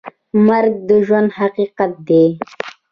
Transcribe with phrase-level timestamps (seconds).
[0.45, 2.25] مرګ د ژوند حقیقت دی